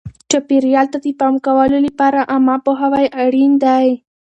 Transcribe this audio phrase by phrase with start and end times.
[0.31, 3.87] چاپیریال ته د پام کولو لپاره عامه پوهاوی اړین دی.